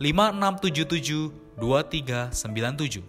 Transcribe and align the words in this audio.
5677 0.00 1.60
2397. 1.60 3.04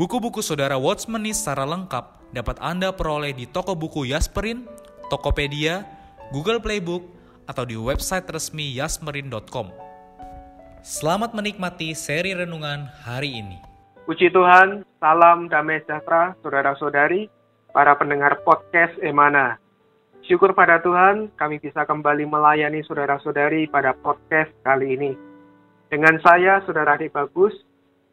Buku-buku 0.00 0.40
saudara 0.40 0.80
Watchmeni 0.80 1.36
secara 1.36 1.68
lengkap 1.68 2.32
dapat 2.32 2.56
Anda 2.64 2.96
peroleh 2.96 3.36
di 3.36 3.44
toko 3.44 3.76
buku 3.76 4.08
Yasmerin, 4.08 4.64
Tokopedia, 5.12 5.84
Google 6.32 6.64
Playbook, 6.64 7.04
atau 7.44 7.68
di 7.68 7.76
website 7.76 8.24
resmi 8.24 8.72
yasmerin.com. 8.72 9.68
Selamat 10.80 11.36
menikmati 11.36 11.92
seri 11.92 12.32
renungan 12.32 12.88
hari 13.04 13.44
ini. 13.44 13.60
Puji 14.08 14.32
Tuhan, 14.32 14.80
salam 14.96 15.52
damai 15.52 15.84
sejahtera 15.84 16.32
saudara-saudari, 16.40 17.28
para 17.76 17.92
pendengar 18.00 18.40
podcast 18.48 18.96
Emana. 19.04 19.60
Syukur 20.24 20.56
pada 20.56 20.80
Tuhan, 20.80 21.28
kami 21.36 21.60
bisa 21.60 21.84
kembali 21.84 22.24
melayani 22.24 22.80
saudara-saudari 22.88 23.68
pada 23.68 23.92
podcast 23.92 24.48
kali 24.64 24.96
ini. 24.96 25.25
Dengan 25.86 26.18
saya, 26.18 26.58
Saudara 26.66 26.98
Adik 26.98 27.14
Bagus, 27.14 27.54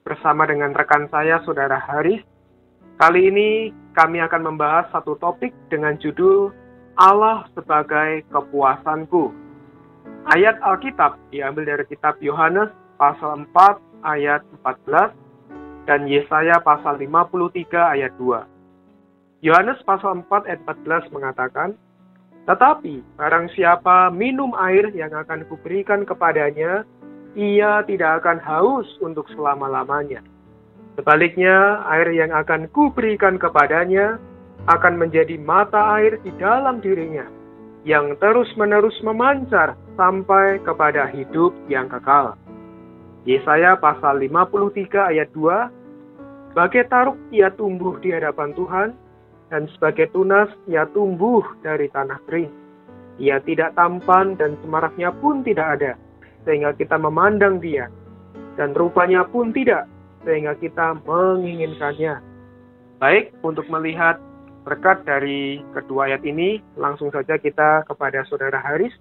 bersama 0.06 0.46
dengan 0.46 0.78
rekan 0.78 1.10
saya, 1.10 1.42
Saudara 1.42 1.82
Haris. 1.82 2.22
Kali 3.02 3.34
ini 3.34 3.74
kami 3.98 4.22
akan 4.22 4.54
membahas 4.54 4.94
satu 4.94 5.18
topik 5.18 5.50
dengan 5.74 5.98
judul 5.98 6.54
Allah 7.02 7.50
sebagai 7.58 8.22
kepuasanku. 8.30 9.34
Ayat 10.30 10.62
Alkitab 10.62 11.18
diambil 11.34 11.66
dari 11.66 11.86
kitab 11.90 12.22
Yohanes 12.22 12.70
pasal 13.02 13.50
4 13.50 14.06
ayat 14.06 14.46
14 14.62 15.90
dan 15.90 16.06
Yesaya 16.06 16.62
pasal 16.62 17.02
53 17.02 17.74
ayat 17.74 18.14
2. 18.22 19.50
Yohanes 19.50 19.82
pasal 19.82 20.22
4 20.22 20.46
ayat 20.46 20.62
14 20.62 21.10
mengatakan, 21.10 21.74
tetapi 22.46 23.02
barang 23.18 23.50
siapa 23.58 24.14
minum 24.14 24.54
air 24.62 24.94
yang 24.94 25.10
akan 25.12 25.42
kuberikan 25.50 26.06
kepadanya, 26.06 26.86
ia 27.34 27.82
tidak 27.86 28.22
akan 28.24 28.38
haus 28.42 28.88
untuk 29.02 29.26
selama-lamanya. 29.34 30.22
Sebaliknya, 30.94 31.82
air 31.90 32.14
yang 32.14 32.30
akan 32.30 32.70
kuberikan 32.70 33.42
kepadanya 33.42 34.22
akan 34.70 35.02
menjadi 35.02 35.42
mata 35.42 35.98
air 35.98 36.22
di 36.22 36.30
dalam 36.38 36.80
dirinya, 36.80 37.26
yang 37.82 38.14
terus-menerus 38.22 38.96
memancar 39.02 39.74
sampai 39.98 40.62
kepada 40.62 41.10
hidup 41.10 41.52
yang 41.66 41.90
kekal. 41.90 42.38
Yesaya 43.26 43.80
pasal 43.80 44.22
53 44.22 45.12
ayat 45.16 45.30
2, 45.34 46.54
Bagai 46.54 46.86
taruk 46.86 47.18
ia 47.34 47.50
tumbuh 47.50 47.98
di 47.98 48.14
hadapan 48.14 48.54
Tuhan, 48.54 48.90
dan 49.50 49.66
sebagai 49.74 50.14
tunas 50.14 50.54
ia 50.70 50.86
tumbuh 50.94 51.42
dari 51.66 51.90
tanah 51.90 52.22
kering. 52.30 52.54
Ia 53.18 53.42
tidak 53.42 53.74
tampan 53.74 54.38
dan 54.38 54.54
semaraknya 54.62 55.10
pun 55.18 55.42
tidak 55.42 55.82
ada, 55.82 55.94
sehingga 56.44 56.76
kita 56.76 57.00
memandang 57.00 57.60
dia, 57.60 57.88
dan 58.60 58.76
rupanya 58.76 59.24
pun 59.28 59.52
tidak, 59.56 59.88
sehingga 60.28 60.56
kita 60.60 61.00
menginginkannya. 61.04 62.20
Baik, 63.00 63.36
untuk 63.44 63.68
melihat 63.68 64.20
berkat 64.64 65.04
dari 65.04 65.60
kedua 65.76 66.08
ayat 66.08 66.24
ini, 66.24 66.64
langsung 66.80 67.12
saja 67.12 67.36
kita 67.36 67.84
kepada 67.84 68.24
Saudara 68.32 68.60
Haris. 68.64 68.96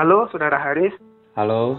Halo, 0.00 0.28
Saudara 0.32 0.56
Haris. 0.56 0.94
Halo. 1.36 1.76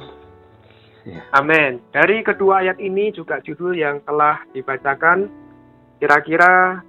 Ya. 1.05 1.22
Amin. 1.37 1.81
Dari 1.93 2.25
kedua 2.25 2.66
ayat 2.66 2.81
ini 2.81 3.13
juga 3.13 3.41
judul 3.41 3.77
yang 3.77 4.01
telah 4.05 4.41
dibacakan, 4.53 5.29
kira-kira 6.01 6.81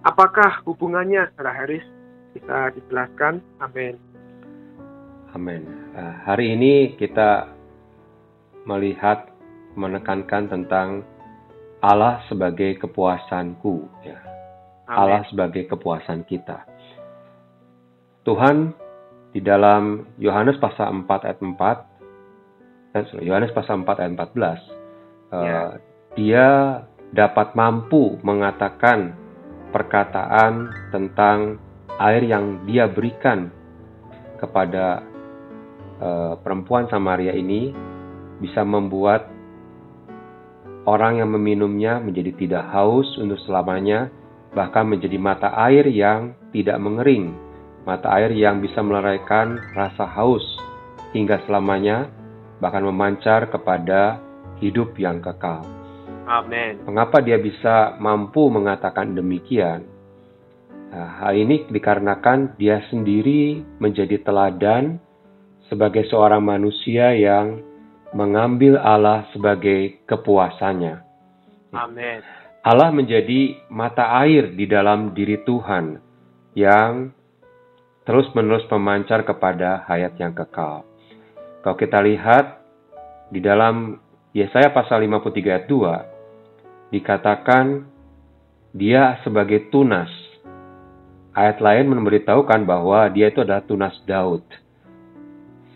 Apakah 0.00 0.64
hubungannya, 0.64 1.28
Saudara 1.36 1.52
Haris? 1.52 1.84
Bisa 2.32 2.72
dijelaskan? 2.72 3.44
Amin. 3.60 4.00
Amin. 5.36 5.68
Uh, 5.92 6.14
hari 6.24 6.56
ini 6.56 6.96
kita 6.96 7.52
melihat, 8.64 9.28
menekankan 9.78 10.50
tentang 10.50 11.06
Allah 11.80 12.20
sebagai 12.28 12.76
kepuasanku. 12.80 13.88
Ya. 14.04 14.20
Allah 14.90 15.22
sebagai 15.30 15.70
kepuasan 15.70 16.26
kita. 16.26 16.66
Tuhan 18.26 18.74
di 19.30 19.40
dalam 19.40 20.10
Yohanes 20.18 20.58
pasal 20.58 21.06
4 21.06 21.26
ayat 21.26 21.38
4, 21.40 22.98
eh, 22.98 23.04
Yohanes 23.22 23.54
pasal 23.54 23.86
4 23.86 24.02
ayat 24.02 24.12
14, 24.18 24.60
uh, 25.30 25.40
ya. 25.40 25.60
dia 26.18 26.48
dapat 27.14 27.54
mampu 27.54 28.18
mengatakan 28.26 29.14
perkataan 29.70 30.68
tentang 30.90 31.62
air 32.02 32.26
yang 32.26 32.66
dia 32.66 32.90
berikan 32.90 33.54
kepada 34.42 35.06
uh, 36.02 36.34
perempuan 36.42 36.90
Samaria 36.90 37.34
ini 37.34 37.70
bisa 38.40 38.64
membuat 38.64 39.28
orang 40.88 41.20
yang 41.20 41.30
meminumnya 41.30 42.00
menjadi 42.00 42.32
tidak 42.34 42.64
haus 42.72 43.06
untuk 43.20 43.38
selamanya, 43.44 44.08
bahkan 44.56 44.88
menjadi 44.88 45.20
mata 45.20 45.52
air 45.68 45.86
yang 45.86 46.34
tidak 46.50 46.80
mengering, 46.80 47.36
mata 47.84 48.10
air 48.18 48.32
yang 48.32 48.58
bisa 48.58 48.80
meleraikan 48.80 49.60
rasa 49.76 50.08
haus 50.08 50.42
hingga 51.12 51.38
selamanya, 51.46 52.08
bahkan 52.58 52.82
memancar 52.82 53.46
kepada 53.52 54.18
hidup 54.58 54.96
yang 54.96 55.20
kekal. 55.20 55.62
Amin. 56.30 56.78
Mengapa 56.86 57.18
dia 57.18 57.38
bisa 57.42 57.98
mampu 57.98 58.46
mengatakan 58.50 59.14
demikian? 59.18 59.82
Nah, 60.90 61.22
hal 61.22 61.38
ini 61.38 61.66
dikarenakan 61.70 62.58
dia 62.58 62.82
sendiri 62.90 63.62
menjadi 63.78 64.22
teladan 64.22 64.98
sebagai 65.70 66.02
seorang 66.10 66.42
manusia 66.42 67.14
yang 67.14 67.62
mengambil 68.14 68.78
Allah 68.80 69.26
sebagai 69.30 70.02
kepuasannya. 70.06 71.02
Amin. 71.70 72.20
Allah 72.60 72.92
menjadi 72.92 73.56
mata 73.72 74.20
air 74.20 74.52
di 74.52 74.68
dalam 74.68 75.16
diri 75.16 75.40
Tuhan 75.46 75.96
yang 76.52 77.08
terus-menerus 78.04 78.68
memancar 78.68 79.24
kepada 79.24 79.86
hayat 79.88 80.18
yang 80.20 80.34
kekal. 80.34 80.84
Kalau 81.64 81.76
kita 81.78 82.02
lihat 82.04 82.60
di 83.30 83.40
dalam 83.40 83.96
Yesaya 84.36 84.74
pasal 84.74 85.06
53 85.06 85.30
ayat 85.46 85.66
2, 85.70 86.94
dikatakan 86.94 87.86
dia 88.74 89.18
sebagai 89.22 89.70
tunas. 89.70 90.10
Ayat 91.30 91.62
lain 91.62 91.86
memberitahukan 91.86 92.66
bahwa 92.66 93.06
dia 93.14 93.30
itu 93.30 93.40
adalah 93.40 93.62
tunas 93.62 93.94
Daud. 94.02 94.42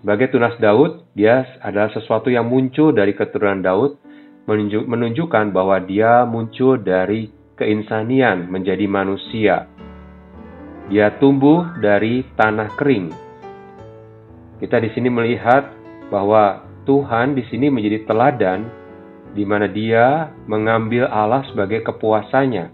Sebagai 0.04 0.36
tunas 0.36 0.52
Daud, 0.60 1.16
dia 1.16 1.48
adalah 1.64 1.88
sesuatu 1.88 2.28
yang 2.28 2.44
muncul 2.44 2.92
dari 2.92 3.16
keturunan 3.16 3.64
Daud, 3.64 3.96
menunjukkan 4.84 5.48
bahwa 5.48 5.80
dia 5.80 6.28
muncul 6.28 6.76
dari 6.76 7.32
keinsanian 7.56 8.52
menjadi 8.52 8.84
manusia. 8.84 9.64
Dia 10.92 11.08
tumbuh 11.16 11.80
dari 11.80 12.20
tanah 12.36 12.76
kering. 12.76 13.16
Kita 14.60 14.76
di 14.76 14.92
sini 14.92 15.08
melihat 15.08 15.72
bahwa 16.12 16.68
Tuhan 16.84 17.32
di 17.32 17.48
sini 17.48 17.72
menjadi 17.72 18.04
teladan 18.04 18.68
di 19.32 19.48
mana 19.48 19.64
dia 19.72 20.28
mengambil 20.44 21.08
Allah 21.08 21.48
sebagai 21.48 21.80
kepuasannya. 21.80 22.68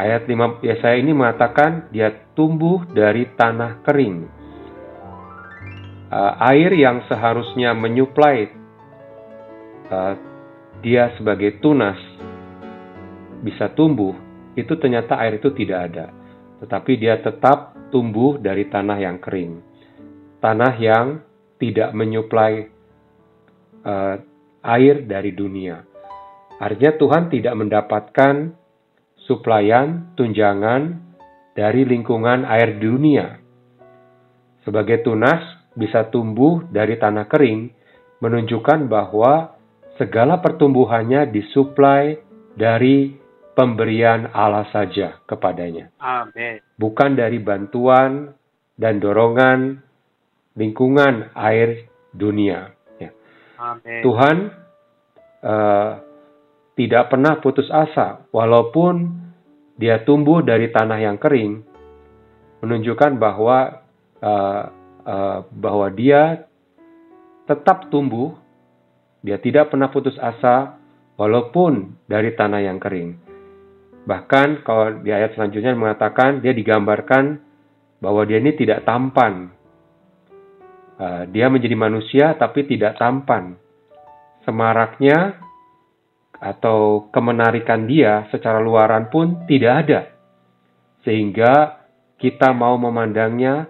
Ayat 0.00 0.24
5 0.24 0.64
Yesaya 0.64 0.96
ini 0.96 1.12
mengatakan 1.12 1.92
dia 1.92 2.08
tumbuh 2.32 2.88
dari 2.88 3.28
tanah 3.36 3.84
kering. 3.84 4.40
Uh, 6.12 6.36
air 6.52 6.76
yang 6.76 7.00
seharusnya 7.08 7.72
menyuplai 7.72 8.52
uh, 9.88 10.12
dia 10.84 11.16
sebagai 11.16 11.56
tunas 11.64 11.96
bisa 13.40 13.72
tumbuh, 13.72 14.12
itu 14.52 14.76
ternyata 14.76 15.16
air 15.24 15.40
itu 15.40 15.48
tidak 15.56 15.88
ada. 15.88 16.12
Tetapi 16.60 16.92
dia 17.00 17.16
tetap 17.16 17.72
tumbuh 17.88 18.36
dari 18.36 18.68
tanah 18.68 18.98
yang 19.00 19.16
kering. 19.24 19.64
Tanah 20.36 20.74
yang 20.76 21.24
tidak 21.56 21.96
menyuplai 21.96 22.68
uh, 23.80 24.20
air 24.62 25.08
dari 25.08 25.32
dunia. 25.32 25.80
Artinya 26.60 26.92
Tuhan 27.00 27.24
tidak 27.32 27.54
mendapatkan 27.56 28.34
suplaian, 29.26 30.12
tunjangan 30.14 31.00
dari 31.56 31.88
lingkungan 31.88 32.44
air 32.44 32.76
dunia. 32.78 33.40
Sebagai 34.62 35.02
tunas 35.02 35.61
bisa 35.72 36.08
tumbuh 36.12 36.64
dari 36.68 37.00
tanah 37.00 37.26
kering, 37.28 37.72
menunjukkan 38.20 38.86
bahwa 38.86 39.56
segala 39.96 40.38
pertumbuhannya 40.40 41.28
disuplai 41.32 42.20
dari 42.56 43.16
pemberian 43.52 44.32
Allah 44.32 44.68
saja 44.72 45.20
kepadanya. 45.28 45.92
Amin. 46.00 46.60
Bukan 46.76 47.16
dari 47.16 47.40
bantuan 47.40 48.32
dan 48.76 49.00
dorongan 49.00 49.80
lingkungan 50.56 51.32
air 51.36 51.88
dunia. 52.12 52.72
Ya. 53.00 53.10
Amin. 53.60 54.00
Tuhan 54.04 54.36
uh, 55.44 55.90
tidak 56.72 57.12
pernah 57.12 57.36
putus 57.40 57.68
asa, 57.68 58.24
walaupun 58.32 59.20
dia 59.76 60.00
tumbuh 60.04 60.40
dari 60.40 60.72
tanah 60.72 60.98
yang 61.00 61.20
kering, 61.20 61.60
menunjukkan 62.64 63.20
bahwa 63.20 63.84
uh, 64.24 64.64
uh, 65.06 65.46
bahwa 65.50 65.86
dia 65.92 66.46
tetap 67.46 67.90
tumbuh, 67.90 68.34
dia 69.22 69.38
tidak 69.38 69.70
pernah 69.70 69.90
putus 69.90 70.14
asa, 70.18 70.78
walaupun 71.18 71.94
dari 72.08 72.34
tanah 72.34 72.60
yang 72.64 72.78
kering. 72.82 73.18
Bahkan 74.02 74.66
kalau 74.66 74.98
di 75.02 75.14
ayat 75.14 75.38
selanjutnya 75.38 75.78
mengatakan 75.78 76.42
dia 76.42 76.50
digambarkan 76.50 77.38
bahwa 78.02 78.26
dia 78.26 78.42
ini 78.42 78.54
tidak 78.58 78.82
tampan, 78.82 79.54
Uh, 81.02 81.26
dia 81.34 81.50
menjadi 81.50 81.74
manusia 81.74 82.36
tapi 82.38 82.62
tidak 82.62 82.94
tampan. 82.94 83.58
Semaraknya 84.46 85.34
atau 86.36 87.10
kemenarikan 87.10 87.90
dia 87.90 88.30
secara 88.30 88.62
luaran 88.62 89.10
pun 89.10 89.42
tidak 89.50 89.72
ada. 89.82 90.00
Sehingga 91.02 91.82
kita 92.22 92.54
mau 92.54 92.78
memandangnya 92.78 93.66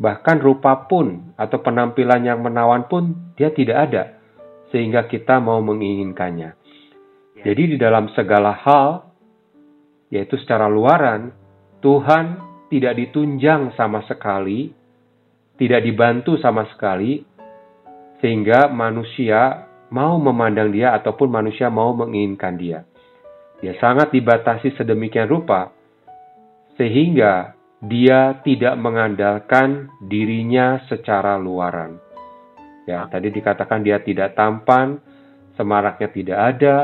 bahkan 0.00 0.42
rupa 0.42 0.86
pun 0.90 1.34
atau 1.38 1.58
penampilan 1.62 2.26
yang 2.26 2.40
menawan 2.42 2.86
pun 2.90 3.34
dia 3.38 3.54
tidak 3.54 3.90
ada. 3.90 4.04
Sehingga 4.74 5.06
kita 5.06 5.38
mau 5.38 5.62
menginginkannya. 5.62 6.50
Ya. 7.38 7.42
Jadi 7.46 7.74
di 7.74 7.76
dalam 7.78 8.10
segala 8.14 8.50
hal, 8.50 9.06
yaitu 10.10 10.34
secara 10.42 10.66
luaran, 10.66 11.30
Tuhan 11.78 12.42
tidak 12.72 12.98
ditunjang 12.98 13.70
sama 13.78 14.02
sekali 14.10 14.84
tidak 15.54 15.86
dibantu 15.86 16.34
sama 16.42 16.66
sekali, 16.70 17.22
sehingga 18.18 18.70
manusia 18.70 19.70
mau 19.94 20.18
memandang 20.18 20.74
dia 20.74 20.94
ataupun 20.98 21.30
manusia 21.30 21.70
mau 21.70 21.94
menginginkan 21.94 22.54
dia. 22.58 22.82
Dia 23.62 23.78
sangat 23.78 24.10
dibatasi 24.10 24.74
sedemikian 24.74 25.30
rupa, 25.30 25.70
sehingga 26.74 27.54
dia 27.84 28.40
tidak 28.40 28.74
mengandalkan 28.80 29.92
dirinya 30.00 30.80
secara 30.88 31.36
luaran. 31.36 32.00
Ya, 32.88 33.08
tadi 33.08 33.32
dikatakan 33.32 33.84
dia 33.84 34.00
tidak 34.00 34.36
tampan, 34.36 35.00
semaraknya 35.56 36.08
tidak 36.12 36.38
ada, 36.38 36.76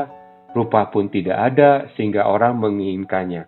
rupa 0.53 0.89
pun 0.89 1.09
tidak 1.09 1.37
ada, 1.53 1.89
sehingga 1.97 2.25
orang 2.25 2.57
menginginkannya. 2.57 3.45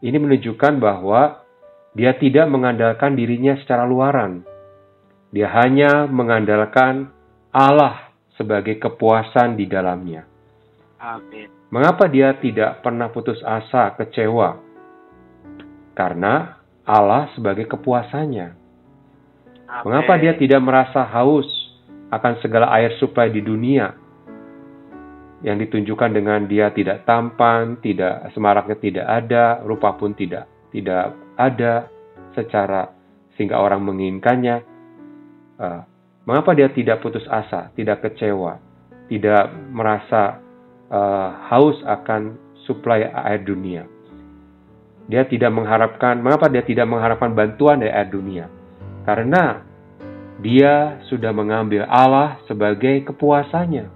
Ini 0.00 0.16
menunjukkan 0.16 0.80
bahwa 0.80 1.44
dia 1.92 2.16
tidak 2.16 2.48
mengandalkan 2.48 3.16
dirinya 3.16 3.56
secara 3.60 3.84
luaran. 3.84 4.44
Dia 5.32 5.52
hanya 5.60 6.08
mengandalkan 6.08 7.12
Allah 7.52 8.12
sebagai 8.36 8.80
kepuasan 8.80 9.58
di 9.58 9.68
dalamnya. 9.68 10.24
Amin. 11.00 11.48
Mengapa 11.70 12.10
dia 12.10 12.34
tidak 12.40 12.82
pernah 12.82 13.08
putus 13.08 13.38
asa, 13.46 13.94
kecewa? 13.94 14.58
Karena 15.94 16.59
Allah 16.90 17.30
sebagai 17.38 17.70
kepuasannya. 17.70 18.48
Amin. 18.50 19.82
Mengapa 19.86 20.18
dia 20.18 20.34
tidak 20.34 20.58
merasa 20.58 21.06
haus 21.06 21.46
akan 22.10 22.42
segala 22.42 22.74
air 22.74 22.98
suplai 22.98 23.30
di 23.30 23.38
dunia? 23.38 23.94
Yang 25.40 25.70
ditunjukkan 25.70 26.10
dengan 26.10 26.44
dia 26.50 26.68
tidak 26.74 27.06
tampan, 27.06 27.78
tidak 27.80 28.28
semaraknya 28.34 28.76
tidak 28.76 29.06
ada, 29.06 29.62
rupa 29.62 29.94
pun 29.94 30.12
tidak 30.12 30.50
tidak 30.74 31.14
ada 31.38 31.86
secara 32.34 32.90
sehingga 33.34 33.58
orang 33.58 33.82
menginginkannya. 33.86 34.56
Uh, 35.60 35.80
mengapa 36.24 36.56
dia 36.56 36.68
tidak 36.72 37.04
putus 37.04 37.26
asa, 37.28 37.68
tidak 37.76 38.00
kecewa, 38.04 38.58
tidak 39.12 39.50
merasa 39.70 40.40
uh, 40.88 41.30
haus 41.52 41.76
akan 41.84 42.38
suplai 42.64 43.04
air 43.04 43.42
dunia? 43.44 43.84
Dia 45.10 45.26
tidak 45.26 45.50
mengharapkan, 45.50 46.22
mengapa 46.22 46.46
dia 46.46 46.62
tidak 46.62 46.86
mengharapkan 46.86 47.34
bantuan 47.34 47.82
dari 47.82 47.90
air 47.90 48.06
dunia? 48.06 48.46
Karena 49.02 49.58
dia 50.38 51.02
sudah 51.10 51.34
mengambil 51.34 51.82
Allah 51.90 52.38
sebagai 52.46 53.02
kepuasannya. 53.10 53.90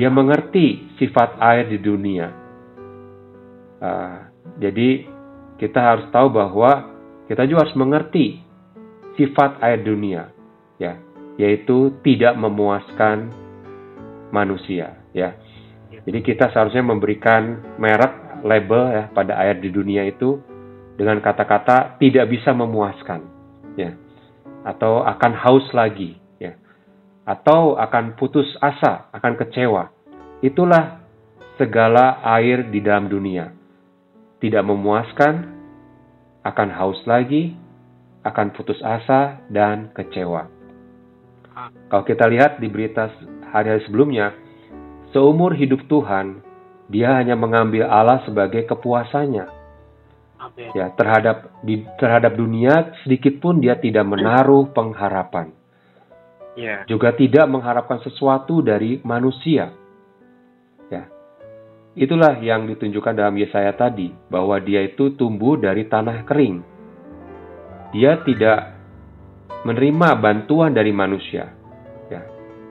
Dia 0.00 0.08
mengerti 0.08 0.96
sifat 0.96 1.36
air 1.40 1.68
di 1.68 1.76
dunia. 1.76 2.32
Uh, 3.76 4.32
jadi 4.56 5.04
kita 5.60 5.80
harus 5.80 6.08
tahu 6.08 6.32
bahwa 6.32 6.96
kita 7.28 7.44
juga 7.44 7.68
harus 7.68 7.76
mengerti 7.76 8.40
sifat 9.20 9.60
air 9.60 9.80
dunia, 9.84 10.32
ya, 10.80 11.00
yaitu 11.36 11.92
tidak 12.04 12.36
memuaskan 12.36 13.32
manusia, 14.32 14.96
ya. 15.12 15.36
Jadi 16.06 16.22
kita 16.22 16.52
seharusnya 16.52 16.86
memberikan 16.86 17.60
merek 17.80 18.25
label 18.46 18.82
ya 18.94 19.04
pada 19.10 19.34
air 19.42 19.58
di 19.58 19.74
dunia 19.74 20.06
itu 20.06 20.38
dengan 20.94 21.20
kata-kata 21.20 21.98
tidak 21.98 22.30
bisa 22.30 22.54
memuaskan, 22.56 23.26
ya, 23.76 23.92
atau 24.64 25.04
akan 25.04 25.32
haus 25.36 25.66
lagi, 25.76 26.16
ya, 26.40 26.56
atau 27.28 27.76
akan 27.76 28.16
putus 28.16 28.48
asa, 28.62 29.10
akan 29.12 29.36
kecewa. 29.36 29.92
Itulah 30.40 31.04
segala 31.60 32.22
air 32.24 32.64
di 32.70 32.80
dalam 32.80 33.10
dunia 33.10 33.56
tidak 34.46 34.62
memuaskan, 34.62 35.34
akan 36.46 36.68
haus 36.70 37.02
lagi, 37.08 37.58
akan 38.22 38.54
putus 38.54 38.78
asa, 38.78 39.42
dan 39.50 39.90
kecewa. 39.90 40.46
Kalau 41.90 42.04
kita 42.06 42.30
lihat 42.30 42.62
di 42.62 42.70
berita 42.70 43.10
hari-hari 43.50 43.82
sebelumnya, 43.88 44.30
seumur 45.10 45.56
hidup 45.56 45.82
Tuhan, 45.90 46.45
dia 46.86 47.18
hanya 47.18 47.34
mengambil 47.34 47.90
Allah 47.90 48.22
sebagai 48.22 48.62
kepuasannya. 48.66 49.46
Ya, 50.56 50.94
terhadap 50.94 51.58
di 51.66 51.82
terhadap 51.98 52.38
dunia 52.38 52.94
sedikit 53.02 53.42
pun 53.42 53.58
dia 53.58 53.74
tidak 53.76 54.06
menaruh 54.06 54.70
pengharapan. 54.70 55.50
Ya. 56.56 56.86
Juga 56.88 57.12
tidak 57.12 57.44
mengharapkan 57.50 58.00
sesuatu 58.00 58.62
dari 58.62 59.02
manusia. 59.02 59.74
Ya. 60.88 61.10
Itulah 61.98 62.38
yang 62.40 62.64
ditunjukkan 62.70 63.16
dalam 63.16 63.36
Yesaya 63.36 63.74
tadi, 63.74 64.12
bahwa 64.30 64.56
dia 64.62 64.86
itu 64.86 65.12
tumbuh 65.18 65.58
dari 65.58 65.84
tanah 65.84 66.24
kering. 66.24 66.62
Dia 67.92 68.22
tidak 68.24 68.76
menerima 69.66 70.08
bantuan 70.16 70.72
dari 70.72 70.94
manusia. 70.94 71.52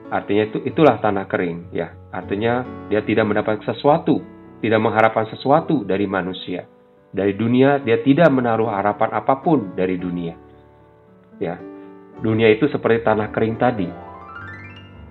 Ya. 0.06 0.22
Artinya 0.22 0.42
itu 0.46 0.58
itulah 0.62 1.02
tanah 1.02 1.26
kering, 1.26 1.74
ya. 1.74 1.90
Artinya 2.14 2.62
dia 2.86 3.02
tidak 3.02 3.26
mendapat 3.26 3.58
sesuatu, 3.66 4.22
tidak 4.62 4.80
mengharapkan 4.80 5.26
sesuatu 5.34 5.82
dari 5.82 6.06
manusia. 6.06 6.66
Dari 7.10 7.34
dunia 7.34 7.82
dia 7.82 7.98
tidak 8.02 8.30
menaruh 8.30 8.70
harapan 8.70 9.10
apa 9.18 9.34
pun 9.42 9.74
dari 9.74 9.98
dunia. 9.98 10.34
Ya. 11.42 11.58
Dunia 12.22 12.48
itu 12.48 12.70
seperti 12.70 13.04
tanah 13.04 13.28
kering 13.34 13.56
tadi. 13.58 13.88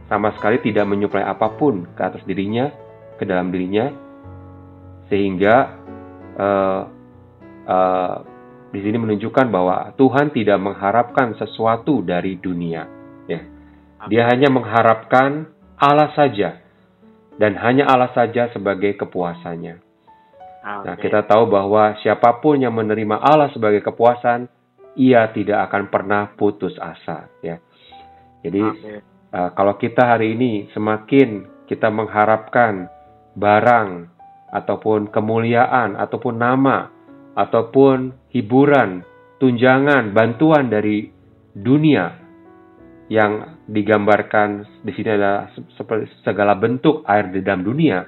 Sama 0.06 0.32
sekali 0.38 0.62
tidak 0.62 0.86
menyuplai 0.86 1.26
apa 1.26 1.54
pun 1.58 1.86
ke 1.92 2.02
atas 2.02 2.22
dirinya, 2.24 2.70
ke 3.18 3.26
dalam 3.26 3.50
dirinya, 3.50 3.90
sehingga 5.10 5.56
uh, 6.38 6.82
uh, 7.66 8.16
di 8.70 8.80
sini 8.84 8.98
menunjukkan 9.02 9.48
bahwa 9.50 9.94
Tuhan 9.98 10.30
tidak 10.36 10.60
mengharapkan 10.62 11.34
sesuatu 11.38 12.06
dari 12.06 12.38
dunia. 12.38 12.86
Ya. 13.26 13.55
Dia 14.12 14.30
hanya 14.30 14.52
mengharapkan 14.52 15.50
Allah 15.80 16.12
saja 16.14 16.62
dan 17.36 17.56
hanya 17.60 17.88
Allah 17.90 18.12
saja 18.16 18.52
sebagai 18.52 18.96
kepuasannya. 18.96 19.82
Nah, 20.66 20.98
kita 20.98 21.22
tahu 21.30 21.46
bahwa 21.46 21.94
siapa 22.02 22.42
pun 22.42 22.58
yang 22.58 22.74
menerima 22.74 23.22
Allah 23.22 23.54
sebagai 23.54 23.86
kepuasan, 23.86 24.50
ia 24.98 25.30
tidak 25.30 25.70
akan 25.70 25.94
pernah 25.94 26.34
putus 26.34 26.74
asa. 26.82 27.30
Ya. 27.46 27.62
Jadi 28.42 28.62
uh, 29.30 29.50
kalau 29.54 29.78
kita 29.78 30.18
hari 30.18 30.34
ini 30.34 30.66
semakin 30.74 31.46
kita 31.70 31.94
mengharapkan 31.94 32.90
barang 33.38 34.10
ataupun 34.50 35.14
kemuliaan 35.14 36.00
ataupun 36.00 36.34
nama 36.40 36.90
ataupun 37.36 38.16
hiburan, 38.32 39.04
tunjangan, 39.38 40.16
bantuan 40.16 40.72
dari 40.72 41.12
dunia 41.54 42.25
yang 43.06 43.62
digambarkan 43.70 44.82
di 44.82 44.92
sini 44.98 45.14
adalah 45.14 45.54
segala 46.26 46.58
bentuk 46.58 47.06
air 47.06 47.30
di 47.30 47.46
dalam 47.46 47.62
dunia, 47.62 48.02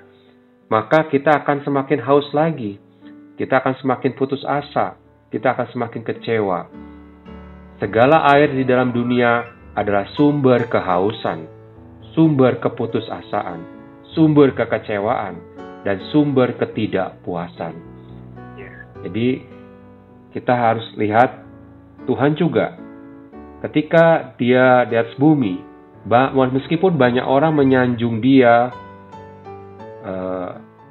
maka 0.74 1.06
kita 1.06 1.46
akan 1.46 1.62
semakin 1.62 2.00
haus 2.02 2.28
lagi. 2.34 2.82
Kita 3.38 3.62
akan 3.62 3.78
semakin 3.78 4.18
putus 4.18 4.42
asa, 4.42 4.98
kita 5.30 5.54
akan 5.54 5.68
semakin 5.70 6.02
kecewa. 6.02 6.66
Segala 7.78 8.26
air 8.34 8.50
di 8.50 8.66
dalam 8.66 8.90
dunia 8.90 9.46
adalah 9.78 10.10
sumber 10.18 10.66
kehausan, 10.66 11.46
sumber 12.18 12.58
keputusasaan, 12.58 13.62
sumber 14.18 14.58
kekecewaan, 14.58 15.38
dan 15.86 16.02
sumber 16.10 16.58
ketidakpuasan. 16.58 17.78
Ya. 18.58 18.90
Jadi, 19.06 19.46
kita 20.34 20.58
harus 20.58 20.90
lihat 20.98 21.46
Tuhan 22.10 22.34
juga 22.34 22.87
ketika 23.66 24.36
dia 24.38 24.86
di 24.86 24.96
atas 24.98 25.16
bumi, 25.18 25.62
meskipun 26.54 26.94
banyak 26.96 27.26
orang 27.26 27.58
menyanjung 27.58 28.22
dia, 28.22 28.72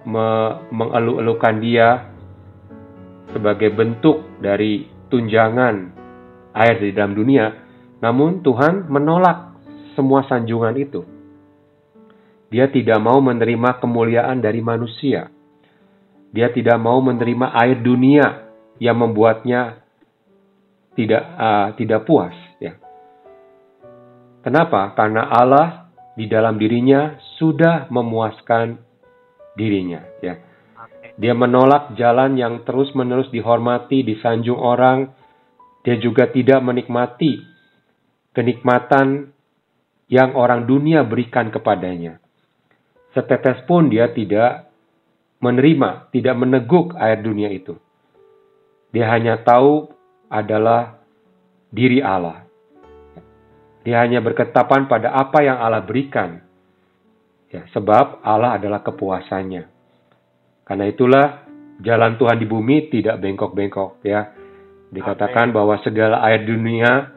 me 0.06 0.28
mengeluh-elukan 0.70 1.56
dia 1.58 1.88
sebagai 3.34 3.74
bentuk 3.74 4.22
dari 4.38 4.86
tunjangan 5.10 5.74
air 6.56 6.76
di 6.80 6.94
dalam 6.94 7.12
dunia, 7.12 7.52
namun 8.00 8.40
Tuhan 8.40 8.88
menolak 8.88 9.58
semua 9.98 10.24
sanjungan 10.24 10.76
itu. 10.78 11.02
Dia 12.46 12.70
tidak 12.70 13.02
mau 13.02 13.18
menerima 13.18 13.82
kemuliaan 13.82 14.38
dari 14.38 14.62
manusia. 14.62 15.26
Dia 16.30 16.52
tidak 16.54 16.78
mau 16.78 17.02
menerima 17.02 17.50
air 17.58 17.82
dunia 17.82 18.46
yang 18.78 19.02
membuatnya 19.02 19.82
tidak 20.94 21.22
uh, 21.36 21.74
tidak 21.74 22.06
puas. 22.06 22.45
Kenapa? 24.46 24.94
Karena 24.94 25.26
Allah 25.26 25.90
di 26.14 26.30
dalam 26.30 26.54
dirinya 26.54 27.18
sudah 27.34 27.90
memuaskan 27.90 28.78
dirinya 29.58 30.06
ya. 30.22 30.38
Dia 31.18 31.34
menolak 31.34 31.98
jalan 31.98 32.38
yang 32.38 32.62
terus-menerus 32.62 33.26
dihormati, 33.34 34.06
disanjung 34.06 34.62
orang. 34.62 35.10
Dia 35.82 35.98
juga 35.98 36.30
tidak 36.30 36.62
menikmati 36.62 37.42
kenikmatan 38.38 39.34
yang 40.06 40.38
orang 40.38 40.62
dunia 40.62 41.02
berikan 41.02 41.50
kepadanya. 41.50 42.22
Setetes 43.18 43.66
pun 43.66 43.90
dia 43.90 44.14
tidak 44.14 44.70
menerima, 45.42 46.06
tidak 46.14 46.36
meneguk 46.38 46.94
air 46.94 47.18
dunia 47.18 47.50
itu. 47.50 47.74
Dia 48.94 49.10
hanya 49.10 49.42
tahu 49.42 49.90
adalah 50.30 51.02
diri 51.74 51.98
Allah. 51.98 52.45
Dia 53.86 54.02
hanya 54.02 54.18
berketapan 54.18 54.90
pada 54.90 55.14
apa 55.14 55.46
yang 55.46 55.62
Allah 55.62 55.86
berikan. 55.86 56.42
Ya, 57.54 57.62
sebab 57.70 58.26
Allah 58.26 58.58
adalah 58.58 58.82
kepuasannya. 58.82 59.70
Karena 60.66 60.84
itulah 60.90 61.26
jalan 61.78 62.18
Tuhan 62.18 62.42
di 62.42 62.46
bumi 62.50 62.90
tidak 62.90 63.22
bengkok-bengkok 63.22 64.02
ya. 64.02 64.34
Dikatakan 64.90 65.54
Amen. 65.54 65.56
bahwa 65.56 65.78
segala 65.86 66.18
air 66.26 66.42
dunia 66.42 67.14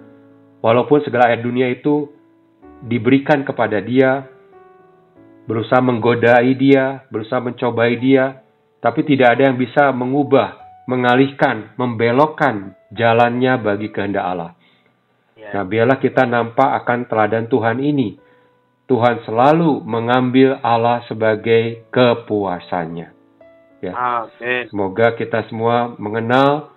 walaupun 0.61 1.01
segala 1.01 1.33
air 1.33 1.41
dunia 1.41 1.65
itu 1.73 2.13
diberikan 2.85 3.41
kepada 3.41 3.81
dia 3.81 4.29
berusaha 5.49 5.81
menggodai 5.81 6.53
dia, 6.53 7.01
berusaha 7.09 7.41
mencobai 7.41 7.97
dia, 7.97 8.45
tapi 8.85 9.01
tidak 9.01 9.33
ada 9.33 9.49
yang 9.49 9.57
bisa 9.57 9.89
mengubah, 9.89 10.61
mengalihkan, 10.85 11.73
membelokkan 11.73 12.77
jalannya 12.93 13.57
bagi 13.57 13.89
kehendak 13.89 14.29
Allah. 14.29 14.53
Ya. 15.39 15.55
Nah, 15.55 15.63
biarlah 15.63 15.97
kita 16.03 16.27
nampak 16.27 16.83
akan 16.83 17.07
teladan 17.07 17.47
Tuhan 17.47 17.79
ini. 17.79 18.19
Tuhan 18.89 19.23
selalu 19.23 19.85
mengambil 19.85 20.59
Allah 20.59 21.05
sebagai 21.07 21.87
kepuasannya. 21.93 23.07
Ya. 23.79 23.93
Amin. 23.95 24.67
Semoga 24.67 25.15
kita 25.15 25.47
semua 25.47 25.95
mengenal 25.95 26.75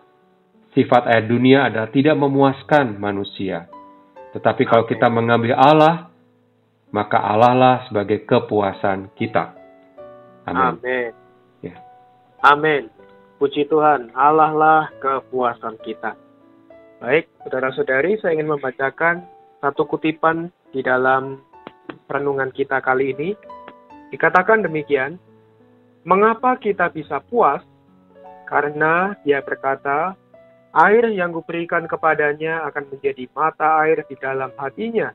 sifat 0.76 1.10
air 1.10 1.26
dunia 1.26 1.66
adalah 1.66 1.90
tidak 1.90 2.14
memuaskan 2.14 3.00
manusia. 3.02 3.66
Tetapi 4.36 4.62
kalau 4.64 4.86
kita 4.86 5.10
mengambil 5.10 5.58
Allah, 5.58 6.12
maka 6.94 7.18
Allah 7.18 7.52
lah 7.56 7.76
sebagai 7.90 8.22
kepuasan 8.22 9.10
kita. 9.18 9.56
Amin. 10.46 10.78
Amin. 10.78 11.10
Ya. 11.64 11.74
Amin. 12.44 12.92
Puji 13.42 13.66
Tuhan, 13.66 14.14
Allah 14.14 14.52
lah 14.54 14.82
kepuasan 15.02 15.74
kita. 15.82 16.14
Baik, 17.02 17.26
saudara-saudari, 17.42 18.14
saya 18.22 18.38
ingin 18.38 18.54
membacakan 18.54 19.26
satu 19.58 19.90
kutipan 19.90 20.54
di 20.70 20.86
dalam 20.86 21.42
renungan 22.06 22.54
kita 22.54 22.78
kali 22.78 23.10
ini. 23.10 23.34
Dikatakan 24.14 24.62
demikian, 24.62 25.18
Mengapa 26.06 26.54
kita 26.62 26.94
bisa 26.94 27.18
puas? 27.26 27.58
Karena 28.46 29.18
dia 29.26 29.42
berkata, 29.42 30.14
air 30.78 31.10
yang 31.10 31.34
kuberikan 31.34 31.90
kepadanya 31.90 32.70
akan 32.70 32.94
menjadi 32.94 33.26
mata 33.34 33.82
air 33.82 34.06
di 34.06 34.14
dalam 34.22 34.54
hatinya, 34.54 35.10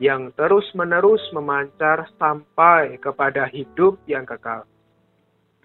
yang 0.00 0.32
terus-menerus 0.40 1.20
memancar 1.36 2.08
sampai 2.16 2.96
kepada 2.96 3.44
hidup 3.52 4.00
yang 4.08 4.24
kekal. 4.24 4.64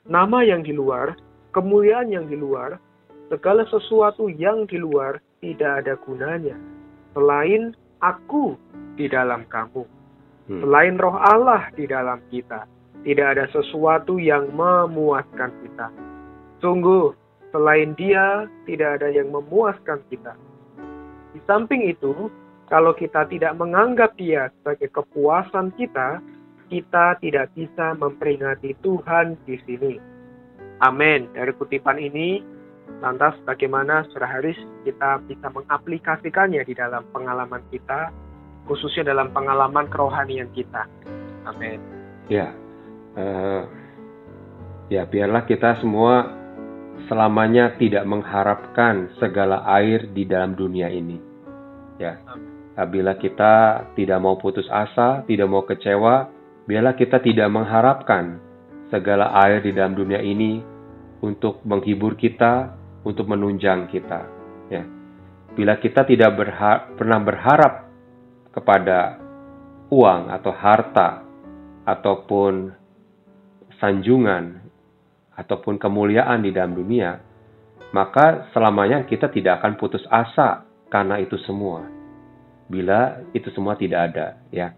Nama 0.03 0.39
yang 0.43 0.67
di 0.67 0.75
luar, 0.75 1.15
kemuliaan 1.55 2.11
yang 2.11 2.27
di 2.27 2.35
luar, 2.35 2.75
segala 3.31 3.63
sesuatu 3.71 4.27
yang 4.27 4.67
di 4.67 4.75
luar 4.75 5.19
tidak 5.41 5.85
ada 5.85 5.93
gunanya, 6.05 6.55
selain 7.17 7.73
aku 7.99 8.55
di 8.95 9.09
dalam 9.09 9.43
kamu, 9.49 9.83
hmm. 10.47 10.61
selain 10.61 10.95
roh 11.01 11.17
Allah 11.17 11.67
di 11.73 11.89
dalam 11.89 12.21
kita 12.29 12.69
tidak 13.01 13.27
ada 13.37 13.45
sesuatu 13.49 14.21
yang 14.21 14.53
memuaskan 14.53 15.49
kita. 15.65 15.89
Sungguh, 16.61 17.17
selain 17.49 17.97
Dia, 17.97 18.45
tidak 18.69 19.01
ada 19.01 19.09
yang 19.09 19.33
memuaskan 19.33 20.05
kita. 20.13 20.37
Di 21.33 21.39
samping 21.49 21.89
itu, 21.89 22.29
kalau 22.69 22.93
kita 22.93 23.25
tidak 23.27 23.57
menganggap 23.57 24.13
Dia 24.21 24.53
sebagai 24.61 24.93
kepuasan 24.93 25.73
kita, 25.75 26.21
kita 26.69 27.19
tidak 27.19 27.51
bisa 27.57 27.97
memperingati 27.97 28.77
Tuhan 28.85 29.35
di 29.49 29.57
sini. 29.65 29.97
Amin. 30.85 31.27
Dari 31.33 31.51
kutipan 31.57 31.97
ini, 31.97 32.39
lantas 32.99 33.39
bagaimana 33.47 34.03
Saudara 34.11 34.37
Haris 34.37 34.59
kita 34.83 35.23
bisa 35.25 35.47
mengaplikasikannya 35.47 36.61
di 36.67 36.73
dalam 36.75 37.07
pengalaman 37.15 37.63
kita, 37.71 38.11
khususnya 38.67 39.15
dalam 39.15 39.31
pengalaman 39.31 39.87
kerohanian 39.87 40.51
kita. 40.51 40.85
Amin. 41.47 41.79
Ya, 42.27 42.51
uh, 43.15 43.63
ya 44.91 45.07
biarlah 45.07 45.47
kita 45.47 45.79
semua 45.79 46.41
selamanya 47.07 47.79
tidak 47.79 48.03
mengharapkan 48.05 49.09
segala 49.17 49.63
air 49.79 50.11
di 50.11 50.27
dalam 50.27 50.53
dunia 50.53 50.91
ini. 50.91 51.17
Ya, 51.97 52.17
bila 52.89 53.13
kita 53.17 53.85
tidak 53.93 54.19
mau 54.21 54.37
putus 54.41 54.65
asa, 54.69 55.21
tidak 55.29 55.47
mau 55.49 55.61
kecewa, 55.65 56.29
biarlah 56.65 56.97
kita 56.97 57.21
tidak 57.21 57.49
mengharapkan 57.49 58.41
segala 58.89 59.31
air 59.47 59.63
di 59.63 59.71
dalam 59.71 59.93
dunia 59.93 60.19
ini 60.19 60.61
untuk 61.21 61.61
menghibur 61.63 62.17
kita, 62.17 62.80
untuk 63.01 63.25
menunjang 63.29 63.89
kita. 63.89 64.21
Ya, 64.71 64.83
bila 65.57 65.75
kita 65.77 66.07
tidak 66.07 66.31
berha 66.37 66.91
pernah 66.95 67.19
berharap 67.19 67.73
kepada 68.51 69.19
uang 69.91 70.31
atau 70.31 70.51
harta 70.55 71.27
ataupun 71.83 72.71
sanjungan 73.81 74.61
ataupun 75.35 75.81
kemuliaan 75.81 76.45
di 76.45 76.53
dalam 76.53 76.77
dunia, 76.77 77.19
maka 77.91 78.47
selamanya 78.55 79.03
kita 79.03 79.27
tidak 79.33 79.59
akan 79.59 79.75
putus 79.75 80.03
asa 80.07 80.63
karena 80.87 81.19
itu 81.19 81.35
semua. 81.43 81.83
Bila 82.71 83.19
itu 83.35 83.51
semua 83.51 83.75
tidak 83.75 84.13
ada, 84.13 84.39
ya. 84.53 84.71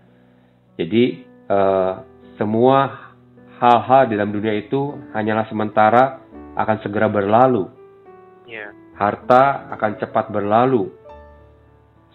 Jadi 0.79 1.21
eh, 1.27 1.93
semua 2.41 3.13
hal-hal 3.61 4.09
di 4.09 4.17
dalam 4.17 4.33
dunia 4.33 4.57
itu 4.57 4.97
hanyalah 5.13 5.45
sementara 5.45 6.03
akan 6.57 6.77
segera 6.81 7.05
berlalu. 7.05 7.69
Harta 8.93 9.73
akan 9.73 9.91
cepat 9.97 10.29
berlalu. 10.29 10.89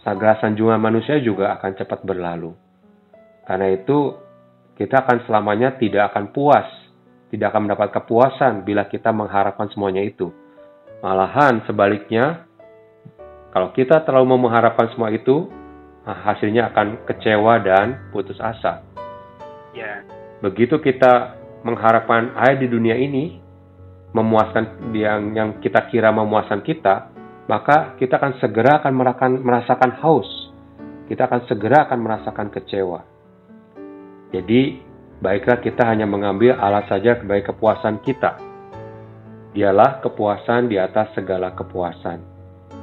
Segala 0.02 0.38
sanjungan 0.38 0.78
manusia 0.78 1.18
juga 1.18 1.58
akan 1.58 1.74
cepat 1.74 2.00
berlalu. 2.06 2.54
Karena 3.44 3.74
itu 3.74 4.14
kita 4.78 5.02
akan 5.02 5.26
selamanya 5.26 5.74
tidak 5.74 6.14
akan 6.14 6.30
puas, 6.30 6.68
tidak 7.34 7.50
akan 7.50 7.66
mendapat 7.66 7.90
kepuasan 7.98 8.62
bila 8.62 8.86
kita 8.86 9.10
mengharapkan 9.10 9.66
semuanya 9.74 10.06
itu. 10.06 10.30
Malahan 11.02 11.66
sebaliknya, 11.66 12.46
kalau 13.50 13.74
kita 13.74 14.06
terlalu 14.06 14.38
mengharapkan 14.38 14.86
semua 14.94 15.10
itu, 15.10 15.50
hasilnya 16.06 16.70
akan 16.72 17.04
kecewa 17.04 17.58
dan 17.60 18.08
putus 18.14 18.38
asa. 18.38 18.80
Ya. 19.74 20.06
Begitu 20.38 20.78
kita 20.78 21.36
mengharapkan 21.66 22.32
air 22.38 22.62
di 22.62 22.70
dunia 22.70 22.94
ini 22.94 23.42
memuaskan 24.18 24.92
yang 24.94 25.32
yang 25.32 25.48
kita 25.62 25.86
kira 25.88 26.10
memuaskan 26.10 26.60
kita, 26.66 27.14
maka 27.46 27.94
kita 27.96 28.18
akan 28.18 28.42
segera 28.42 28.82
akan 28.82 28.92
merasakan, 28.94 29.32
merasakan 29.40 29.92
haus. 30.02 30.28
Kita 31.08 31.24
akan 31.24 31.48
segera 31.48 31.88
akan 31.88 31.98
merasakan 32.04 32.48
kecewa. 32.52 33.00
Jadi, 34.28 34.76
baiklah 35.24 35.56
kita 35.64 35.88
hanya 35.88 36.04
mengambil 36.04 36.60
alat 36.60 36.84
saja 36.92 37.16
sebagai 37.16 37.54
kepuasan 37.54 38.04
kita. 38.04 38.36
Dialah 39.56 40.04
kepuasan 40.04 40.68
di 40.68 40.76
atas 40.76 41.16
segala 41.16 41.56
kepuasan. 41.56 42.20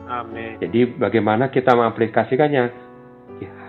Amin. 0.09 0.57
Jadi 0.61 0.97
bagaimana 0.97 1.53
kita 1.53 1.73
mengaplikasikannya? 1.77 2.85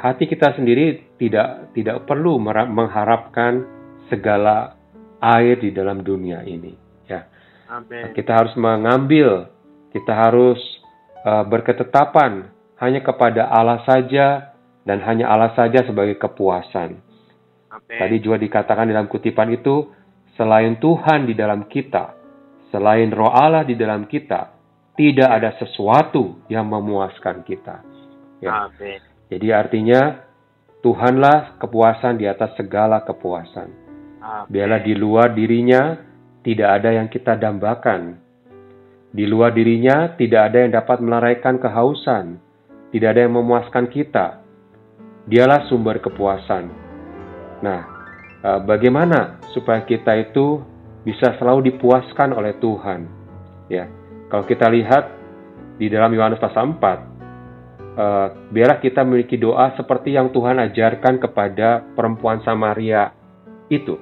Hati 0.00 0.24
kita 0.28 0.56
sendiri 0.56 1.16
tidak 1.20 1.72
tidak 1.76 2.04
perlu 2.08 2.38
mengharapkan 2.40 3.64
segala 4.08 4.76
air 5.20 5.58
di 5.58 5.72
dalam 5.72 6.04
dunia 6.04 6.44
ini. 6.44 6.72
Ya, 7.08 7.26
Amin. 7.66 8.14
kita 8.14 8.32
harus 8.32 8.54
mengambil, 8.54 9.50
kita 9.90 10.12
harus 10.14 10.58
uh, 11.26 11.42
berketetapan 11.46 12.50
hanya 12.78 13.00
kepada 13.02 13.50
Allah 13.50 13.82
saja 13.82 14.54
dan 14.86 15.02
hanya 15.02 15.26
Allah 15.26 15.50
saja 15.58 15.82
sebagai 15.82 16.20
kepuasan. 16.20 17.00
Amin. 17.72 17.98
Tadi 17.98 18.16
juga 18.22 18.38
dikatakan 18.38 18.86
dalam 18.86 19.10
kutipan 19.10 19.50
itu, 19.50 19.90
selain 20.38 20.78
Tuhan 20.78 21.26
di 21.26 21.34
dalam 21.34 21.66
kita, 21.66 22.14
selain 22.70 23.10
Roh 23.10 23.32
Allah 23.32 23.66
di 23.66 23.74
dalam 23.74 24.06
kita, 24.06 24.54
tidak 24.96 25.28
ada 25.28 25.50
sesuatu 25.60 26.40
yang 26.48 26.68
memuaskan 26.70 27.44
kita. 27.44 27.82
Ya. 28.40 28.70
Amin. 28.70 29.00
Jadi 29.26 29.48
artinya 29.50 30.22
Tuhanlah 30.80 31.58
kepuasan 31.58 32.20
di 32.20 32.30
atas 32.30 32.54
segala 32.54 33.02
kepuasan. 33.02 33.84
Biarlah 34.50 34.82
di 34.82 34.94
luar 34.94 35.34
dirinya 35.34 35.98
tidak 36.46 36.78
ada 36.78 36.94
yang 36.94 37.10
kita 37.10 37.34
dambakan. 37.34 38.22
Di 39.10 39.26
luar 39.26 39.50
dirinya 39.50 40.14
tidak 40.14 40.54
ada 40.54 40.58
yang 40.62 40.72
dapat 40.78 41.02
melaraikan 41.02 41.58
kehausan. 41.58 42.38
Tidak 42.94 43.08
ada 43.10 43.26
yang 43.26 43.34
memuaskan 43.34 43.90
kita. 43.90 44.46
Dialah 45.26 45.66
sumber 45.66 45.98
kepuasan. 45.98 46.70
Nah, 47.66 47.80
eh, 48.46 48.60
bagaimana 48.62 49.42
supaya 49.50 49.82
kita 49.82 50.14
itu 50.22 50.62
bisa 51.02 51.34
selalu 51.34 51.74
dipuaskan 51.74 52.30
oleh 52.30 52.54
Tuhan? 52.62 53.10
Ya, 53.66 53.90
kalau 54.30 54.46
kita 54.46 54.70
lihat 54.70 55.10
di 55.82 55.90
dalam 55.90 56.14
Yohanes 56.14 56.38
pasal 56.38 56.78
4, 56.78 56.78
uh, 56.78 56.94
eh, 57.98 58.28
biarlah 58.54 58.78
kita 58.78 59.02
memiliki 59.02 59.34
doa 59.34 59.74
seperti 59.74 60.14
yang 60.14 60.30
Tuhan 60.30 60.62
ajarkan 60.62 61.18
kepada 61.18 61.82
perempuan 61.98 62.38
Samaria 62.46 63.10
itu. 63.66 63.98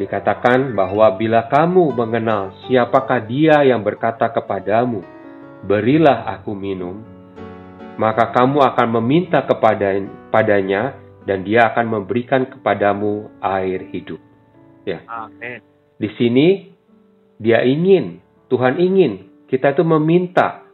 Dikatakan 0.00 0.72
bahwa 0.72 1.12
bila 1.20 1.44
kamu 1.44 1.92
mengenal 1.92 2.56
siapakah 2.64 3.20
dia 3.20 3.60
yang 3.68 3.84
berkata 3.84 4.32
kepadamu, 4.32 5.04
berilah 5.68 6.24
aku 6.40 6.56
minum, 6.56 7.04
maka 8.00 8.32
kamu 8.32 8.64
akan 8.64 8.88
meminta 8.96 9.44
kepada 9.44 9.92
padanya 10.32 10.96
dan 11.28 11.44
dia 11.44 11.68
akan 11.68 12.00
memberikan 12.00 12.48
kepadamu 12.48 13.28
air 13.44 13.84
hidup. 13.92 14.16
Ya. 14.88 15.04
Amin. 15.04 15.60
Di 16.00 16.08
sini 16.16 16.72
dia 17.36 17.60
ingin 17.60 18.24
Tuhan 18.48 18.80
ingin 18.80 19.44
kita 19.52 19.76
itu 19.76 19.84
meminta 19.84 20.64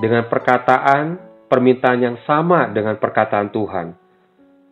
dengan 0.00 0.32
perkataan 0.32 1.20
permintaan 1.52 2.00
yang 2.00 2.16
sama 2.24 2.72
dengan 2.72 2.96
perkataan 2.96 3.52
Tuhan, 3.52 3.92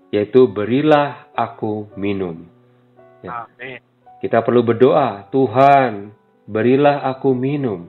yaitu 0.08 0.48
berilah 0.48 1.28
aku 1.36 1.92
minum. 2.00 2.48
Ya. 3.20 3.44
Amin. 3.44 3.89
Kita 4.20 4.44
perlu 4.44 4.60
berdoa, 4.60 5.32
Tuhan, 5.32 6.12
berilah 6.44 7.08
aku 7.08 7.32
minum. 7.32 7.88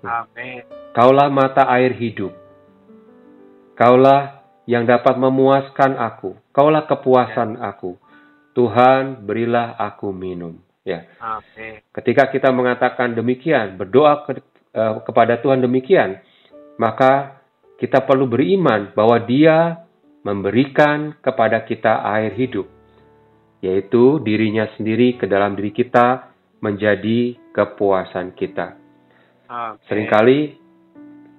Amin. 0.00 0.64
Kaulah 0.96 1.28
mata 1.28 1.68
air 1.68 1.92
hidup. 1.92 2.32
Kaulah 3.76 4.40
yang 4.64 4.88
dapat 4.88 5.20
memuaskan 5.20 6.00
aku. 6.00 6.36
Kaulah 6.56 6.88
kepuasan 6.88 7.60
aku. 7.60 8.00
Tuhan, 8.56 9.22
berilah 9.22 9.76
aku 9.76 10.10
minum. 10.10 10.56
Ya. 10.80 11.04
Amin. 11.20 11.84
Ketika 11.92 12.32
kita 12.32 12.48
mengatakan 12.50 13.12
demikian, 13.12 13.76
berdoa 13.76 14.24
ke, 14.24 14.40
uh, 14.74 15.04
kepada 15.04 15.38
Tuhan 15.38 15.60
demikian, 15.60 16.24
maka 16.80 17.40
kita 17.76 18.00
perlu 18.00 18.24
beriman 18.24 18.96
bahwa 18.96 19.20
Dia 19.20 19.84
memberikan 20.24 21.16
kepada 21.20 21.64
kita 21.64 22.04
air 22.04 22.32
hidup, 22.36 22.68
yaitu 23.60 24.20
dirinya 24.24 24.68
sendiri 24.76 25.20
ke 25.20 25.28
dalam 25.28 25.56
diri 25.56 25.72
kita 25.72 26.32
menjadi 26.60 27.36
kepuasan 27.52 28.32
kita. 28.36 28.76
Amin. 29.48 29.80
Seringkali 29.88 30.40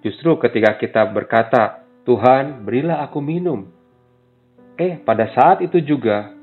justru 0.06 0.38
ketika 0.42 0.78
kita 0.78 1.02
berkata, 1.10 1.86
Tuhan 2.02 2.66
berilah 2.66 3.06
aku 3.06 3.22
minum. 3.22 3.70
Eh, 4.78 4.98
pada 4.98 5.30
saat 5.38 5.62
itu 5.62 5.78
juga, 5.82 6.34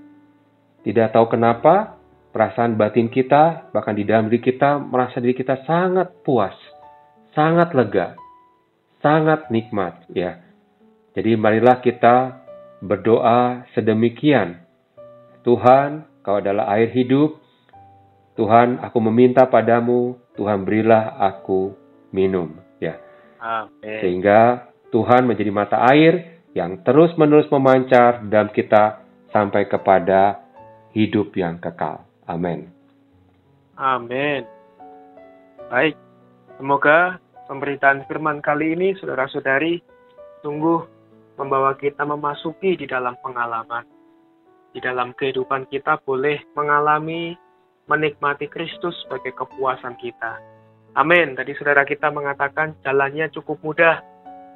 tidak 0.87 1.11
tahu 1.11 1.35
kenapa, 1.35 1.99
perasaan 2.31 2.79
batin 2.79 3.11
kita, 3.11 3.75
bahkan 3.75 3.99
di 3.99 4.07
dalam 4.07 4.31
diri 4.31 4.39
kita, 4.39 4.79
merasa 4.79 5.19
diri 5.19 5.35
kita 5.35 5.67
sangat 5.67 6.23
puas, 6.23 6.55
sangat 7.35 7.75
lega, 7.75 8.15
sangat 9.03 9.51
nikmat, 9.51 10.07
ya. 10.15 10.39
Jadi 11.19 11.35
marilah 11.35 11.83
kita 11.83 12.47
berdoa 12.79 13.67
sedemikian. 13.75 14.63
Tuhan, 15.49 16.05
kau 16.21 16.45
adalah 16.45 16.69
air 16.77 16.93
hidup. 16.93 17.41
Tuhan, 18.37 18.85
aku 18.85 19.01
meminta 19.01 19.49
padamu, 19.49 20.21
Tuhan 20.37 20.69
berilah 20.69 21.17
aku 21.17 21.73
minum, 22.13 22.53
ya. 22.77 23.01
Amin. 23.41 23.99
Sehingga 24.05 24.69
Tuhan 24.93 25.25
menjadi 25.25 25.49
mata 25.49 25.81
air 25.89 26.45
yang 26.53 26.85
terus-menerus 26.85 27.49
memancar 27.49 28.29
dalam 28.29 28.53
kita 28.53 29.01
sampai 29.33 29.65
kepada 29.73 30.45
hidup 30.93 31.33
yang 31.33 31.57
kekal. 31.57 32.05
Amin. 32.29 32.69
Amin. 33.81 34.45
Baik, 35.73 35.97
semoga 36.61 37.17
pemberitaan 37.49 38.05
firman 38.05 38.45
kali 38.45 38.77
ini, 38.77 38.93
saudara-saudari, 39.01 39.81
sungguh 40.45 40.85
membawa 41.41 41.73
kita 41.73 42.05
memasuki 42.05 42.77
di 42.77 42.85
dalam 42.85 43.17
pengalaman. 43.25 43.98
Di 44.73 44.85
dalam 44.85 45.17
kehidupan 45.17 45.69
kita 45.73 46.01
boleh 46.05 46.41
mengalami, 46.53 47.35
menikmati 47.89 48.47
Kristus 48.47 48.95
sebagai 49.05 49.33
kepuasan 49.33 49.97
kita. 49.97 50.39
Amin. 50.97 51.37
Tadi 51.37 51.57
saudara 51.57 51.87
kita 51.89 52.13
mengatakan 52.13 52.77
jalannya 52.85 53.33
cukup 53.33 53.59
mudah. 53.65 54.05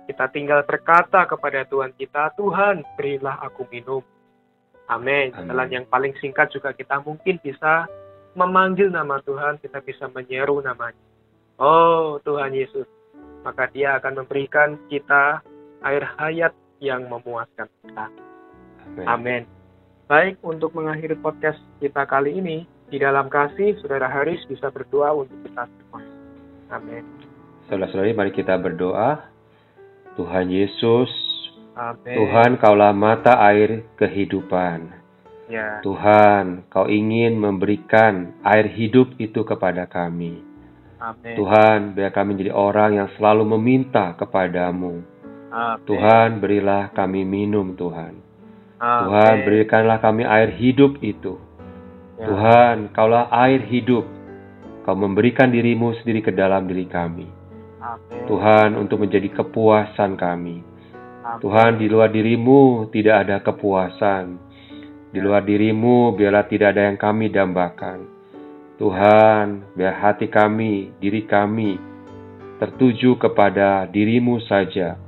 Kita 0.05 0.29
tinggal 0.35 0.67
berkata 0.67 1.25
kepada 1.25 1.65
Tuhan 1.71 1.95
kita, 1.97 2.35
Tuhan 2.37 2.83
berilah 2.99 3.41
aku 3.41 3.65
minum. 3.71 4.03
Amin. 4.91 5.33
Jalan 5.33 5.69
yang 5.71 5.87
paling 5.89 6.13
singkat 6.21 6.53
juga 6.53 6.75
kita 6.75 7.01
mungkin 7.01 7.41
bisa 7.41 7.89
memanggil 8.37 8.93
nama 8.93 9.23
Tuhan, 9.25 9.63
kita 9.63 9.81
bisa 9.81 10.11
menyeru 10.11 10.61
namanya. 10.61 10.99
Oh 11.57 12.19
Tuhan 12.27 12.53
Yesus, 12.53 12.89
maka 13.47 13.71
dia 13.71 13.97
akan 14.03 14.25
memberikan 14.25 14.77
kita 14.91 15.41
air 15.87 16.05
hayat 16.19 16.53
yang 16.83 17.07
memuaskan 17.07 17.71
kita. 17.87 18.07
Amin. 18.83 19.07
Amin. 19.07 19.43
Baik, 20.13 20.45
untuk 20.45 20.77
mengakhiri 20.77 21.17
podcast 21.25 21.57
kita 21.81 22.05
kali 22.05 22.37
ini, 22.37 22.69
di 22.93 23.01
dalam 23.01 23.33
kasih, 23.33 23.81
Saudara 23.81 24.13
Haris 24.13 24.45
bisa 24.45 24.69
berdoa 24.69 25.09
untuk 25.17 25.41
kita 25.41 25.65
semua. 25.65 26.05
Amin. 26.69 27.01
Saudara-saudari, 27.65 28.13
mari 28.13 28.29
kita 28.29 28.61
berdoa. 28.61 29.25
Tuhan 30.21 30.53
Yesus, 30.53 31.09
Amin. 31.73 32.13
Tuhan, 32.13 32.61
Kaulah 32.61 32.93
mata 32.93 33.41
air 33.41 33.89
kehidupan. 33.97 34.93
Ya. 35.49 35.81
Tuhan, 35.81 36.69
Kau 36.69 36.93
ingin 36.93 37.41
memberikan 37.41 38.37
air 38.45 38.69
hidup 38.69 39.17
itu 39.17 39.49
kepada 39.49 39.89
kami. 39.89 40.45
Amin. 41.01 41.41
Tuhan, 41.41 41.97
biar 41.97 42.13
kami 42.13 42.37
jadi 42.37 42.53
orang 42.53 43.01
yang 43.01 43.09
selalu 43.17 43.49
meminta 43.57 44.13
kepadamu. 44.21 44.93
Amin. 45.49 45.89
Tuhan, 45.89 46.37
berilah 46.37 46.93
kami 46.93 47.25
minum, 47.25 47.73
Tuhan. 47.73 48.32
Amin. 48.83 49.07
Tuhan, 49.07 49.37
berikanlah 49.47 50.03
kami 50.03 50.27
air 50.27 50.51
hidup 50.59 50.99
itu. 51.07 51.39
Ya. 52.19 52.27
Tuhan, 52.27 52.91
Kaulah 52.91 53.31
air 53.31 53.63
hidup. 53.63 54.03
Kau 54.83 54.99
memberikan 54.99 55.55
dirimu 55.55 55.95
sendiri 56.03 56.19
ke 56.19 56.35
dalam 56.35 56.67
diri 56.67 56.91
kami. 56.91 57.31
Amin. 57.79 58.27
Tuhan, 58.27 58.75
untuk 58.75 59.07
menjadi 59.07 59.31
kepuasan 59.31 60.19
kami. 60.19 60.67
Amin. 61.23 61.39
Tuhan, 61.39 61.79
di 61.79 61.87
luar 61.87 62.11
dirimu 62.11 62.91
tidak 62.91 63.23
ada 63.23 63.39
kepuasan. 63.39 64.51
Di 65.15 65.23
luar 65.23 65.47
dirimu 65.47 66.19
biarlah 66.19 66.51
tidak 66.51 66.75
ada 66.75 66.91
yang 66.91 66.99
kami 66.99 67.31
dambakan. 67.31 68.11
Tuhan, 68.83 69.79
biar 69.79 69.95
hati 69.95 70.27
kami, 70.27 70.91
diri 70.99 71.23
kami, 71.23 71.79
tertuju 72.59 73.15
kepada 73.15 73.87
dirimu 73.87 74.43
saja. 74.43 74.99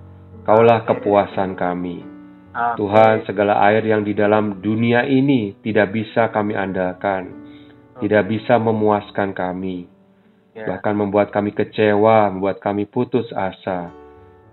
Kaulah 0.46 0.86
kepuasan 0.86 1.58
kami. 1.58 2.13
Tuhan, 2.54 3.26
segala 3.26 3.58
air 3.66 3.82
yang 3.82 4.06
di 4.06 4.14
dalam 4.14 4.62
dunia 4.62 5.02
ini 5.02 5.58
tidak 5.58 5.90
bisa 5.90 6.30
kami 6.30 6.54
andalkan, 6.54 7.34
tidak 7.98 8.30
bisa 8.30 8.56
memuaskan 8.62 9.34
kami, 9.34 9.90
Ya. 10.54 10.70
bahkan 10.70 10.94
membuat 10.94 11.34
kami 11.34 11.50
kecewa, 11.50 12.30
membuat 12.30 12.62
kami 12.62 12.86
putus 12.86 13.26
asa. 13.34 13.90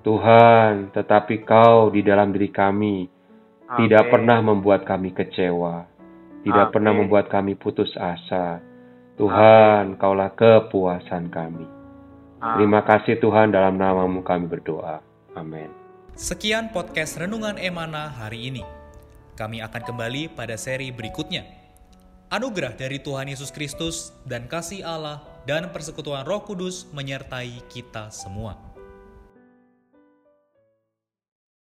Tuhan, 0.01 0.89
tetapi 0.97 1.45
Kau 1.45 1.93
di 1.93 2.01
dalam 2.01 2.33
diri 2.33 2.49
kami 2.49 3.05
tidak 3.77 4.09
pernah 4.09 4.41
membuat 4.41 4.81
kami 4.81 5.13
kecewa, 5.13 5.85
tidak 6.41 6.65
Amin. 6.67 6.73
pernah 6.73 6.93
membuat 6.97 7.29
kami 7.29 7.53
putus 7.53 7.93
asa. 8.01 8.65
Tuhan, 9.21 10.01
Kaulah 10.01 10.33
kepuasan 10.33 11.29
kami. 11.29 11.69
Amin. 12.41 12.53
Terima 12.57 12.81
kasih 12.81 13.21
Tuhan 13.21 13.53
dalam 13.53 13.77
namamu 13.77 14.25
kami 14.25 14.49
berdoa. 14.49 15.05
Amin. 15.37 15.80
Sekian 16.21 16.69
podcast 16.69 17.17
Renungan 17.17 17.57
Emana 17.57 18.05
hari 18.05 18.45
ini. 18.45 18.61
Kami 19.33 19.57
akan 19.57 19.81
kembali 19.81 20.29
pada 20.37 20.53
seri 20.53 20.93
berikutnya. 20.93 21.41
Anugerah 22.29 22.77
dari 22.77 23.01
Tuhan 23.01 23.25
Yesus 23.25 23.49
Kristus 23.49 24.13
dan 24.29 24.45
kasih 24.45 24.85
Allah 24.85 25.25
dan 25.49 25.73
persekutuan 25.73 26.21
Roh 26.21 26.45
Kudus 26.45 26.85
menyertai 26.93 27.65
kita 27.73 28.13
semua. 28.13 28.53